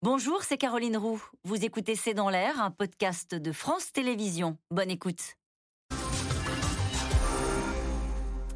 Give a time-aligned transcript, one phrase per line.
[0.00, 1.20] Bonjour, c'est Caroline Roux.
[1.42, 4.56] Vous écoutez C'est dans l'air, un podcast de France Télévisions.
[4.70, 5.34] Bonne écoute.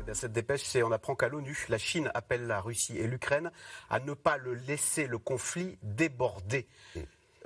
[0.06, 3.50] Eh cette dépêche, c'est on apprend qu'à l'ONU, la Chine appelle la Russie et l'Ukraine
[3.90, 6.68] à ne pas le laisser le conflit déborder.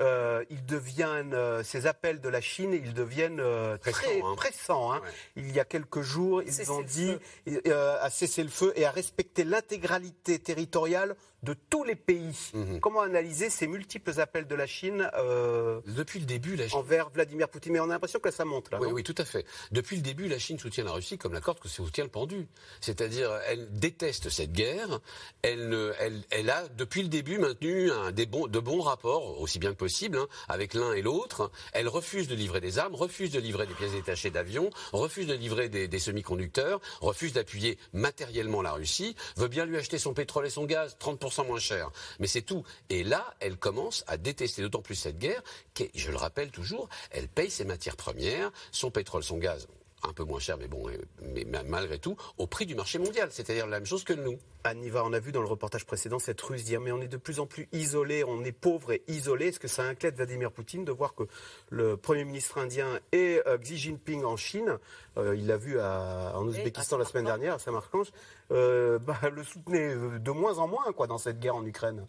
[0.01, 4.93] Euh, ils deviennent, euh, ces appels de la Chine, ils deviennent euh, très pressants.
[4.93, 5.01] Hein.
[5.37, 7.17] Il y a quelques jours, ils ont dit
[7.47, 11.17] à cesser le feu et à respecter l'intégralité territoriale
[11.47, 12.51] de tous les pays.
[12.53, 12.81] Mhm.
[12.81, 16.79] Comment analyser ces multiples appels de la Chine euh, Depuis le début, la Chine...
[16.79, 17.73] envers Vladimir Poutine?
[17.73, 18.79] Mais on a l'impression que ça monte là.
[18.81, 19.47] Oui, oui, tout à fait.
[19.71, 22.49] Depuis le début, la Chine soutient la Russie comme la corde que soutient le pendu.
[22.81, 25.01] C'est-à-dire, elle déteste cette guerre.
[25.43, 29.61] Elle, elle, elle a depuis le début maintenu un, des bons, de bons rapports, aussi
[29.61, 31.53] bien que possible, hein, avec l'un et l'autre.
[31.73, 35.35] Elle refuse de livrer des armes, refuse de livrer des pièces détachées d'avions, refuse de
[35.35, 40.47] livrer des, des semi-conducteurs, refuse d'appuyer matériellement la Russie, veut bien lui acheter son pétrole
[40.47, 41.91] et son gaz, 30% moins cher.
[42.19, 42.65] Mais c'est tout.
[42.89, 45.43] Et là, elle commence à détester d'autant plus cette guerre,
[45.75, 49.69] qui, je le rappelle toujours, elle paye ses matières premières, son pétrole, son gaz,
[50.09, 50.97] un peu moins cher, mais bon, euh,
[51.35, 53.29] mais malgré tout, au prix du marché mondial.
[53.31, 54.39] C'est-à-dire la même chose que nous.
[54.65, 57.17] Aniva, on a vu dans le reportage précédent cette ruse dire mais on est de
[57.17, 59.49] plus en plus isolé, on est pauvre et isolé.
[59.49, 61.25] Est-ce que ça inquiète Vladimir Poutine de voir que
[61.71, 64.79] le Premier ministre indien et euh, Xi Jinping en Chine,
[65.19, 68.03] euh, il l'a vu en Ouzbékistan la semaine dernière, à Samarkand,
[68.51, 72.07] euh, bah, le soutenait de moins en moins quoi, dans cette guerre en Ukraine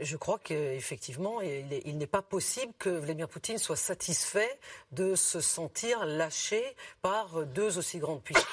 [0.00, 4.58] je crois qu'effectivement, il n'est pas possible que Vladimir Poutine soit satisfait
[4.92, 6.62] de se sentir lâché
[7.02, 8.46] par deux aussi grandes puissances,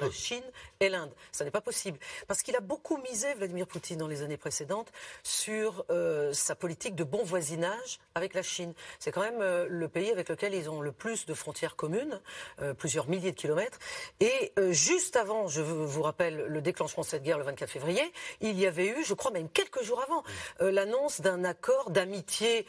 [0.00, 0.44] la Chine
[0.80, 1.12] et l'Inde.
[1.32, 1.98] Ça n'est pas possible.
[2.26, 4.90] Parce qu'il a beaucoup misé, Vladimir Poutine, dans les années précédentes,
[5.22, 8.74] sur euh, sa politique de bon voisinage avec la Chine.
[8.98, 12.20] C'est quand même euh, le pays avec lequel ils ont le plus de frontières communes,
[12.60, 13.78] euh, plusieurs milliers de kilomètres.
[14.20, 18.02] Et juste avant, je vous rappelle, le déclenchement de cette guerre le 24 février,
[18.40, 20.22] il y avait eu, je crois même quelques jours avant,
[20.74, 22.66] l'annonce d'un accord d'amitié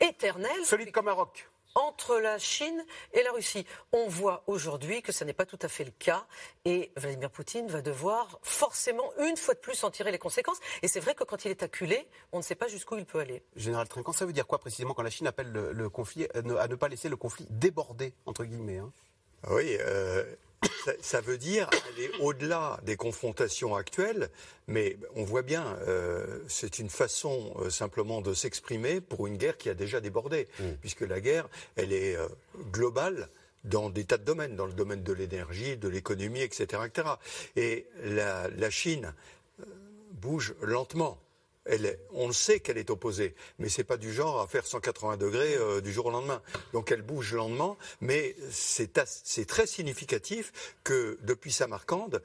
[0.00, 0.64] éternel.
[0.64, 3.66] Solide comme un roc entre la Chine et la Russie.
[3.92, 6.26] On voit aujourd'hui que ce n'est pas tout à fait le cas
[6.64, 10.60] et Vladimir Poutine va devoir forcément une fois de plus en tirer les conséquences.
[10.82, 13.18] Et c'est vrai que quand il est acculé, on ne sait pas jusqu'où il peut
[13.18, 13.42] aller.
[13.56, 16.74] Général Trinquant, ça veut dire quoi précisément quand la Chine appelle le, conflit à ne,
[16.76, 18.92] pas laisser le conflit déborder, entre guillemets hein?
[19.50, 20.24] Oui, euh,
[21.00, 24.28] ça, veut dire aller au-delà des confrontations actuelles,
[24.66, 29.56] mais on voit bien, euh, c'est une façon euh, simplement de s'exprimer pour une guerre
[29.56, 30.64] qui a déjà débordé, mm.
[30.80, 32.28] puisque la guerre, elle est euh,
[32.70, 33.28] globale
[33.64, 37.08] dans des tas de domaines, dans le domaine de l'énergie, de l'économie, etc., etc.
[37.56, 39.14] Et la, la Chine
[40.12, 41.18] bouge lentement
[42.12, 45.56] on le sait qu'elle est opposée, mais c'est pas du genre à faire 180 degrés
[45.56, 46.42] euh, du jour au lendemain.
[46.72, 48.92] Donc elle bouge lentement, mais c'est
[49.46, 52.22] très significatif que depuis Samarcande,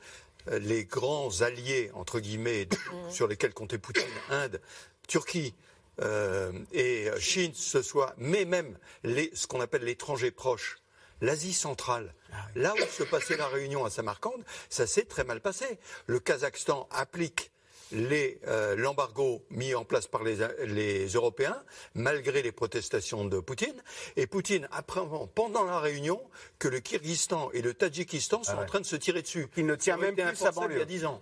[0.51, 3.09] les grands alliés entre guillemets mmh.
[3.11, 4.61] sur lesquels comptait Poutine, Inde,
[5.07, 5.53] Turquie,
[6.01, 10.77] euh, et Chine, ce soit, mais même ce qu'on appelle l'étranger proche,
[11.21, 15.41] l'Asie centrale, ah là où se passait la réunion à Samarcande, ça s'est très mal
[15.41, 15.79] passé.
[16.05, 17.51] Le Kazakhstan applique
[17.93, 21.61] euh, l'embargo mis en place par les, Européens,
[21.95, 23.81] malgré les protestations de Poutine.
[24.15, 26.21] Et Poutine apprend pendant la réunion
[26.59, 29.47] que le Kyrgyzstan et le Tadjikistan sont ah en train de se tirer dessus.
[29.57, 30.75] Il ne tient même plus sa banlieue.
[30.75, 31.21] Il y a 10 ans.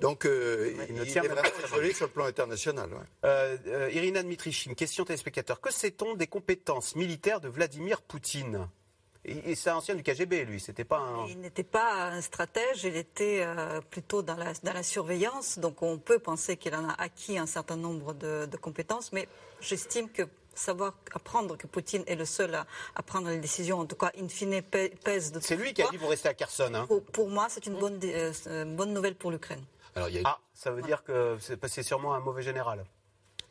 [0.00, 2.90] Donc euh, il, ne tient est vraiment isolé sur le plan international.
[3.24, 5.60] Euh, Irina Dmitrichine, question téléspectateur.
[5.60, 8.68] Que sait-on des compétences militaires de Vladimir Poutine?
[9.28, 10.60] Et c'est ancien du KGB, lui.
[10.60, 11.26] C'était pas un...
[11.26, 15.58] Il n'était pas un stratège, il était euh, plutôt dans la, dans la, surveillance.
[15.58, 19.28] Donc on peut penser qu'il en a acquis un certain nombre de, compétences, mais
[19.60, 20.22] j'estime que
[20.54, 24.28] savoir apprendre que Poutine est le seul à, prendre les décisions, en tout cas, in
[24.28, 26.72] fine, pèse de C'est lui qui a dit vous restez à Kherson.
[26.74, 26.88] Hein.
[27.12, 29.64] Pour, moi, c'est une bonne, euh, bonne nouvelle pour l'Ukraine.
[30.24, 32.84] Ah, ça veut dire que c'est sûrement un mauvais général.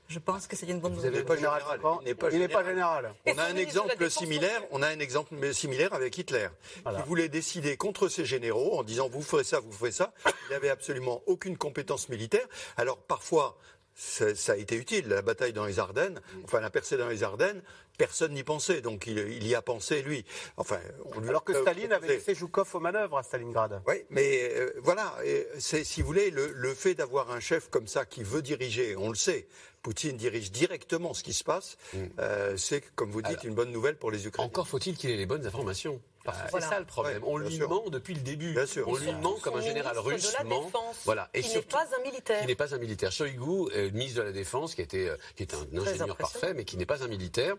[0.08, 1.62] Je pense que c'est une bonne Vous n'êtes pas général.
[2.02, 2.08] Il
[2.40, 3.14] n'est pas, général.
[3.26, 4.62] On a un exemple similaire.
[4.72, 9.10] On a un exemple similaire avec Hitler, qui voulait décider contre ses généraux en disant
[9.10, 10.14] vous ferez ça, vous ferez ça.
[10.26, 12.46] Il n'avait absolument aucune compétence militaire.
[12.78, 13.58] Alors parfois,
[13.98, 15.08] ça, a été utile.
[15.08, 17.62] La bataille dans les Ardennes, enfin la percée dans les Ardennes,
[17.98, 20.24] personne n'y pensait, donc il, y a pensé lui.
[20.56, 20.80] Enfin,
[21.28, 23.82] alors que Staline avait laissé Joukov aux manœuvres à Stalingrad.
[23.88, 25.16] Oui, mais euh, voilà,
[25.58, 29.10] c'est si vous voulez le, fait d'avoir un chef comme ça qui veut diriger, on
[29.10, 29.48] le sait.
[29.82, 31.78] Poutine dirige directement ce qui se passe.
[31.94, 31.98] Mm.
[32.20, 34.48] Euh, c'est, comme vous dites, une bonne nouvelle pour les Ukrainiens.
[34.48, 36.02] Encore faut-il qu'il ait les bonnes informations.
[36.28, 36.68] Parce que c'est Voilà.
[36.70, 37.24] ça le problème.
[37.24, 37.70] Ouais, on lui sûr.
[37.70, 38.52] ment depuis le début.
[38.52, 38.86] Bien sûr.
[38.88, 40.66] On lui ment comme un général ministre russe de la ment.
[40.66, 41.30] Défense, Voilà.
[41.34, 42.42] Et qui n'est pas un militaire.
[42.42, 43.12] qui n'est pas un militaire.
[43.14, 46.66] Shoigu, euh, ministre de la Défense, qui était, euh, qui est un ingénieur parfait, mais
[46.66, 47.56] qui n'est pas un militaire.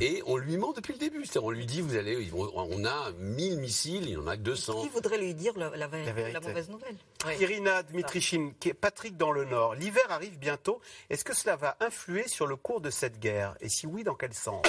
[0.00, 1.24] Et on lui ment depuis le début.
[1.26, 4.42] C'est-à-dire, on lui dit, vous allez, on a 1000 missiles, il n'y en a que
[4.42, 4.82] 200.
[4.82, 6.32] Qui voudrait lui dire la, la vé- La vérité.
[6.32, 6.94] la mauvaise nouvelle?
[7.26, 7.32] Oui.
[7.40, 9.74] Irina Dmitrichine, qui est Patrick dans le Nord.
[9.74, 10.80] L'hiver arrive bientôt.
[11.10, 13.56] Est-ce que cela va influer sur le cours de cette guerre?
[13.60, 14.62] Et si oui, dans quel sens?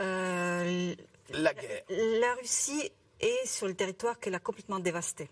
[0.00, 0.94] Euh,
[1.32, 1.82] La guerre.
[1.88, 2.90] La Russie
[3.20, 5.28] est sur le territoire qu'elle a complètement dévasté.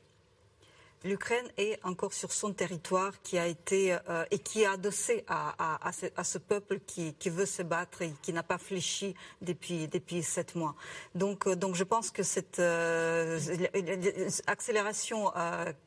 [1.04, 5.54] L'Ukraine est encore sur son territoire qui a été euh, et qui est adossé à,
[5.58, 8.56] à- à ce, à ce peuple qui, qui veut se battre et qui n'a pas
[8.56, 10.74] fléchi depuis depuis sept mois.
[11.14, 13.38] Donc euh, donc je pense que cette euh,
[14.46, 15.30] accélération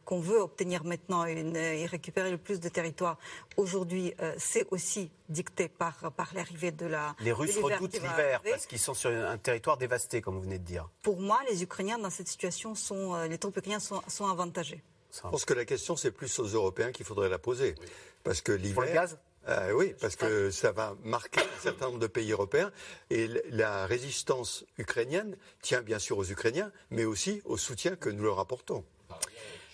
[0.05, 3.17] qu'on veut obtenir maintenant une- et récupérer le plus de territoire
[3.57, 8.79] aujourd'hui, c'est aussi dicté par par l'arrivée de la Les Russes redoutent l'hiver parce qu'ils
[8.79, 10.87] sont sur un territoire dévasté, comme vous venez de dire.
[11.01, 14.83] Pour moi, les Ukrainiens dans cette situation sont, les troupes ukrainiennes sont, sont avantagées.
[15.25, 17.75] Je pense que la question, c'est plus aux Européens qu'il faudrait la poser.
[18.23, 18.73] Parce que l'hiver.
[18.75, 19.17] Pour le gaz
[19.49, 22.69] Euh, oui, parce que ça va marquer un certain nombre de pays européens.
[23.09, 28.23] Et la résistance ukrainienne tient bien sûr aux Ukrainiens, mais aussi au soutien que nous
[28.23, 28.83] leur apportons.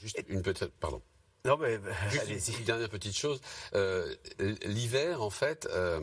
[0.01, 1.01] Juste une petite, pardon.
[1.45, 1.79] Non, mais
[2.09, 2.55] Juste allez-y.
[2.59, 3.41] une dernière petite chose.
[3.73, 4.13] Euh,
[4.63, 5.99] L'hiver, en fait, euh,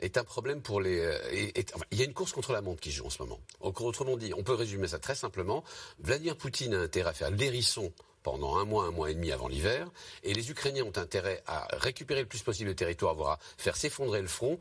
[0.00, 1.00] est un problème pour les.
[1.00, 3.10] euh, est- est- enfin, il y a une course contre la montre qui joue en
[3.10, 3.40] ce moment.
[3.60, 5.64] Autrement dit, on peut résumer ça très simplement.
[5.98, 7.92] Vladimir Poutine a intérêt à faire l'hérisson
[8.22, 9.88] pendant un mois, un mois et demi avant l'hiver,
[10.22, 13.76] et les Ukrainiens ont intérêt à récupérer le plus possible de territoire, voire à faire
[13.76, 14.58] s'effondrer le front.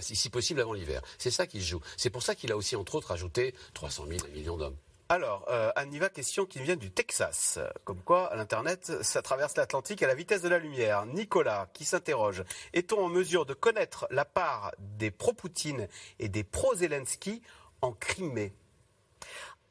[0.00, 1.02] si si possible avant l'hiver.
[1.18, 1.80] C'est ça qui se joue.
[1.96, 4.76] C'est pour ça qu'il a aussi, entre autres, ajouté 300 000, 1 million d'hommes.
[5.08, 7.60] Alors, euh, Anniva, question qui vient du Texas.
[7.84, 11.06] Comme quoi, l'Internet, ça traverse l'Atlantique à la vitesse de la lumière.
[11.06, 15.86] Nicolas, qui s'interroge, est-on en mesure de connaître la part des pro-Poutine
[16.18, 17.40] et des pro-Zelensky
[17.82, 18.52] en Crimée?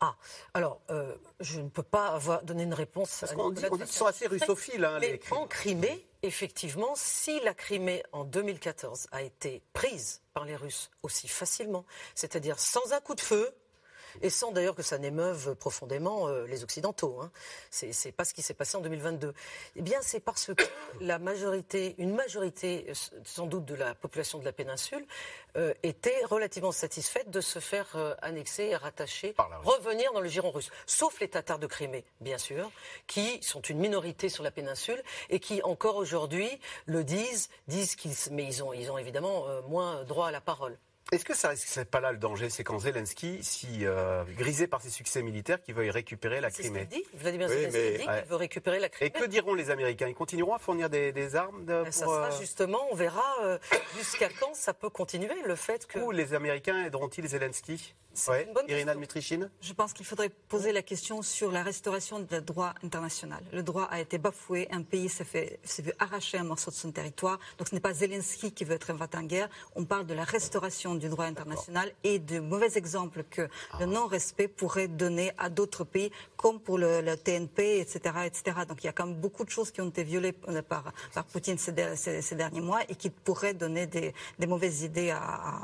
[0.05, 0.15] Ah,
[0.53, 3.17] alors, euh, je ne peux pas avoir donné une réponse.
[3.21, 8.03] Parce qu'on dit, qu'ils sont assez russophiles, hein, Mais en Crimée, effectivement, si la Crimée
[8.11, 13.21] en 2014 a été prise par les Russes aussi facilement, c'est-à-dire sans un coup de
[13.21, 13.51] feu,
[14.21, 17.19] et sans d'ailleurs que ça n'émeuve profondément euh, les Occidentaux.
[17.21, 17.31] Hein.
[17.71, 19.33] C'est c'est pas ce qui s'est passé en 2022.
[19.75, 20.63] Eh bien, c'est parce que
[21.01, 25.06] la majorité, une majorité euh, sans doute de la population de la péninsule,
[25.57, 29.33] euh, était relativement satisfaite de se faire euh, annexer et rattacher,
[29.63, 30.69] revenir dans le giron russe.
[30.85, 32.69] Sauf les Tatars de Crimée, bien sûr,
[33.07, 36.50] qui sont une minorité sur la péninsule et qui encore aujourd'hui
[36.85, 40.77] le disent, disent qu'ils, mais ils ont, ils ont évidemment moins droit à la parole.
[41.11, 44.65] Est-ce que ça risque c'est pas là le danger C'est quand Zelensky, si euh, grisé
[44.65, 46.87] par ses succès militaires, qui veuille récupérer la C'est ce Crimée?
[46.87, 47.07] qu'il dit.
[47.13, 48.19] Vladimir Oui, Zelensky mais- dit Ouais.
[48.21, 49.11] qu'il veut récupérer la Et Crimée.
[49.11, 50.07] que diront les Américains?
[50.07, 53.23] Ils continueront à fournir des, des armes de, Ben, ça sera euh, justement, on verra
[53.43, 53.59] euh,
[53.95, 55.99] jusqu'à quand ça peut continuer, le fait que...
[55.99, 57.93] Où les Américains aideront-ils Zelensky?
[58.17, 58.43] C'est Ouais.
[58.47, 58.95] une bonne Irina.
[58.95, 59.51] Dmitrichine?
[59.61, 63.43] Je pense qu'il faudrait poser la question sur la restauration du droit international.
[63.51, 66.75] Le droit a été bafoué, un pays s'est fait, s'est vu arracher un morceau de
[66.77, 67.37] son territoire.
[67.57, 69.49] Donc ce n'est pas Zelensky qui veut être invité en guerre.
[69.75, 73.47] On parle de la restauration du droit international et de mauvais exemples que
[73.80, 78.57] le non-respect pourrait donner à d'autres pays, comme pour le, le TNP, etc., etc.
[78.68, 80.92] Donc il y a quand même beaucoup de choses qui ont été violées euh, par,
[81.13, 84.83] par Poutine ces, der- ces- ces derniers mois et qui pourraient donner des, des mauvaises
[84.83, 85.19] idées à,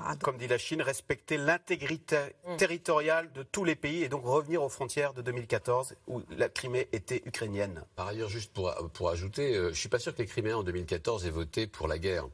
[0.10, 2.18] à- comme dit la Chine, respecter l'intégrité
[2.48, 2.58] Mm.
[2.58, 6.88] territoriale de tous les pays et donc revenir aux frontières de 2014 où la Crimée
[6.92, 7.84] était ukrainienne.
[7.96, 10.64] Par ailleurs, juste pour, pour ajouter, euh, je suis pas sûr que les Criméens en
[10.64, 12.28] 2014 aient voté pour la guerre.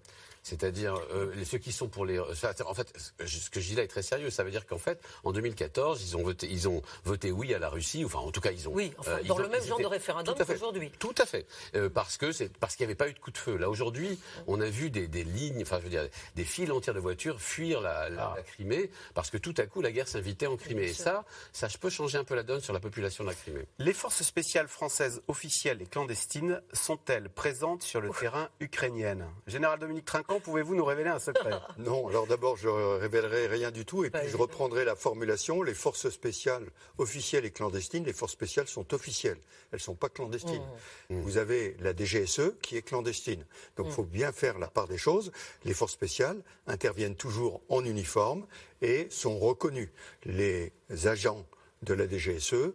[0.48, 2.20] C'est-à-dire euh, ceux qui sont pour les.
[2.20, 2.94] enfin, En fait,
[3.26, 4.30] ce que je dis là est très sérieux.
[4.30, 7.60] Ça veut dire qu'en fait, en 2014, ils ont voté, ils ont voté oui à
[7.60, 8.06] la Russie.
[8.06, 8.74] Enfin, en tout cas, ils ont.
[8.74, 10.92] Oui, enfin, ils dans ont- le même genre étaient- de référendum qu'aujourd'hui.
[11.00, 11.46] Tout à fait.
[11.76, 13.58] Euh, parce que c'est parce qu'il n'y avait pas eu de coup de feu.
[13.58, 16.96] Là, aujourd'hui, on a vu des, des lignes, enfin, je veux dire, des files entières
[16.96, 18.34] de voitures fuir la, la- Ah.
[18.38, 20.86] la Crimée parce que tout à coup, la guerre s'invitait en Crimée.
[20.90, 23.66] Et ça, ça peut changer un peu la donne sur la population de la Crimée.
[23.80, 29.18] Les forces spéciales françaises officielles et clandestines sont-elles présentes sur le terrain ukrainien?
[29.48, 31.52] Général Dominique Trinquant, pouvez-vous nous révéler un secret?
[31.78, 35.62] Non, alors d'abord, je révélerai rien du tout, et puis je reprendrai la formulation.
[35.62, 36.66] Les forces spéciales
[36.98, 39.38] officielles et clandestines, les forces spéciales sont officielles,
[39.72, 40.66] elles ne sont pas clandestines.
[41.10, 43.46] Vous avez la DGSE qui est clandestine.
[43.76, 45.32] Donc il faut bien faire la part des choses.
[45.66, 48.46] Les forces spéciales interviennent toujours en uniforme
[48.82, 49.92] et sont reconnues.
[50.26, 50.74] Les
[51.06, 51.46] agents
[51.84, 52.74] de la DGSE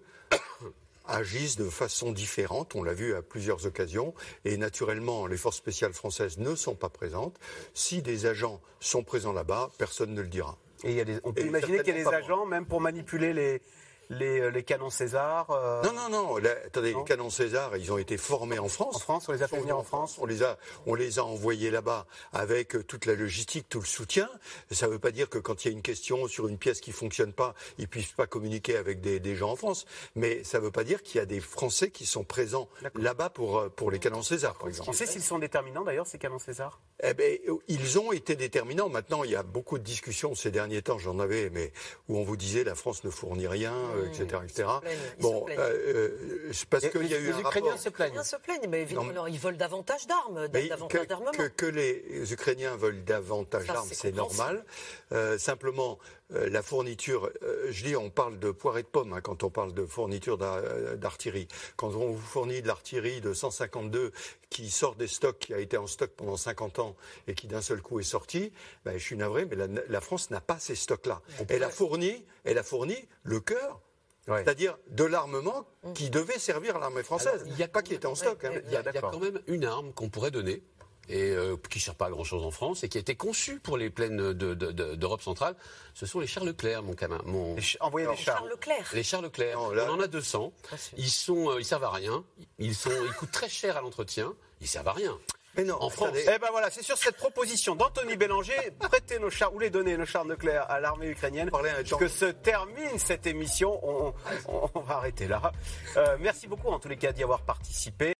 [1.06, 5.92] agissent de façon différente, on l'a vu à plusieurs occasions, et naturellement les forces spéciales
[5.92, 7.38] françaises ne sont pas présentes.
[7.74, 10.58] Si des agents sont présents là-bas, personne ne le dira.
[10.84, 12.66] Et il y a des- on peut Et imaginer qu'il y a des agents, même
[12.66, 13.62] pour manipuler les,
[14.10, 16.36] les, euh, les canons César euh, Non, non, non.
[16.38, 17.00] là, attendez, Non.
[17.00, 18.96] les canons César, ils ont été formés en France.
[18.96, 21.70] En France, on les a venir en France On les a, on les a envoyés
[21.70, 24.28] là-bas avec euh, toute la logistique, tout le soutien.
[24.70, 26.80] Ça ne veut pas dire que quand il y a une question sur une pièce
[26.80, 29.86] qui fonctionne pas, ils puissent pas communiquer avec des, des gens en France.
[30.14, 33.30] Mais ça ne veut pas dire qu'il y a des Français qui sont présents là-bas
[33.30, 34.94] pour pour les canons César, par On exemple.
[34.94, 38.88] sait s'ils sont déterminants d'ailleurs, ces canons César Eh ben, ils ont été déterminants.
[38.88, 41.72] Maintenant, il y a beaucoup de discussions ces derniers temps, j'en avais, mais
[42.08, 44.68] où on vous disait la France ne fournit rien, euh, etc., etc.
[44.68, 47.68] Mmh, plaignent, ils Bon, euh, euh, parce qu'il y a les, eu les un Ukrainiens
[47.70, 47.82] rapport.
[47.82, 48.14] se plaignent.
[48.16, 51.30] Ils se plaignent, mais évidemment, Non, ils veulent davantage d'armes, davantage que, d'armement.
[51.32, 54.64] que- que les Ukrainiens veulent davantage d'armes, c'est normal.
[55.12, 55.98] Euh, simplement,
[56.34, 59.42] euh, la fourniture, euh, je dis, on parle de poire et de pomme hein, quand
[59.42, 61.48] on parle de fourniture d'a- euh, d'artillerie.
[61.76, 64.12] Quand on vous fournit de l'artillerie de 152
[64.48, 67.60] qui sort des stocks, qui a été en stock pendant 50 ans et qui d'un
[67.62, 68.52] seul coup est sorti,
[68.84, 71.20] ben, je suis navré, mais la, la France n'a pas ces stocks-là.
[71.48, 73.80] Elle a fourni, elle a fourni le cœur.
[74.28, 74.44] Ouais.
[74.44, 75.92] C'est-à-dire de l'armement Mmh.
[75.94, 78.44] qui devait servir à l'armée française, il y a pas qui était en stock.
[78.44, 78.52] hein.
[78.66, 80.62] Il y, a, Ah, y a quand même une arme qu'on pourrait donner
[81.08, 83.16] et euh, qui ne sert pas à grand chose en France et qui a été
[83.16, 85.56] conçue pour les plaines de- de- de- d'Europe centrale.
[85.94, 87.20] Ce sont les chars Leclerc, mon camin.
[87.24, 87.56] Mon...
[87.56, 88.36] Les des chars.
[88.38, 88.90] Charles Leclerc.
[88.94, 90.52] Les chars Leclerc, Non, là- on en a 200.
[90.76, 90.78] sûr.
[90.98, 92.22] Ils sont, euh, ils servent à rien.
[92.60, 94.32] Ils sont, ils coûtent très cher à l'entretien.
[94.60, 95.18] Ils servent à rien.
[95.56, 96.16] Mais non, En France.
[96.16, 99.96] Eh ben voilà, c'est sur cette proposition d'Anthony Bélanger, prêter nos chars ou les donner
[99.98, 101.50] nos chars nucléaires à l'armée ukrainienne,
[101.98, 103.78] que se termine cette émission.
[103.86, 104.14] On,
[104.48, 105.52] on- on va arrêter là.
[105.96, 108.14] Euh, merci beaucoup en tous les cas d'y avoir participé.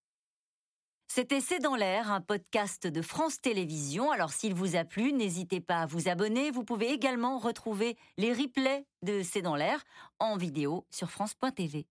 [1.14, 4.10] C'était C'est dans l'air, un podcast de France Télévisions.
[4.12, 6.50] Alors s'il vous a plu, n'hésitez pas à vous abonner.
[6.50, 9.82] Vous pouvez également retrouver les replays de C'est dans l'air
[10.20, 11.86] en vidéo sur France.tv.